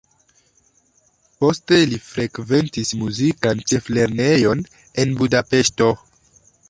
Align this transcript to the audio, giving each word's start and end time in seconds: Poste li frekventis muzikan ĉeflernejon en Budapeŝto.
Poste 1.43 1.81
li 1.91 1.99
frekventis 2.05 2.93
muzikan 3.01 3.61
ĉeflernejon 3.73 4.65
en 5.05 5.15
Budapeŝto. 5.21 5.91